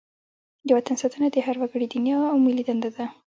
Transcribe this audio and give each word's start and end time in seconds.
د 0.67 0.69
وطن 0.77 0.95
ساتنه 1.01 1.27
د 1.31 1.37
هر 1.45 1.55
وګړي 1.61 1.87
دیني 1.91 2.11
او 2.31 2.37
ملي 2.45 2.63
دنده 2.67 2.89
ده. 2.95 3.05